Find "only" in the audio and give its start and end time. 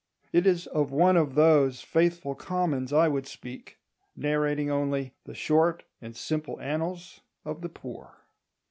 4.71-5.13